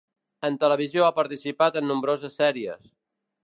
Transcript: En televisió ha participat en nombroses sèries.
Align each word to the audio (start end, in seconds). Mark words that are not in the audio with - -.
En 0.47 0.55
televisió 0.63 1.03
ha 1.09 1.17
participat 1.19 1.79
en 1.83 1.87
nombroses 1.93 2.41
sèries. 2.43 2.93